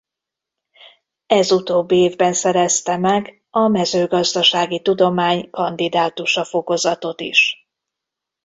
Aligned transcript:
Ez 1.27 1.51
utóbbi 1.51 1.95
évben 1.95 2.33
szerezte 2.33 2.97
meg 2.97 3.45
a 3.49 3.67
mezőgazdasági 3.67 4.81
tudomány 4.81 5.49
kandidátusa 5.49 6.43
fokozatot 6.45 7.21
is. 7.21 7.67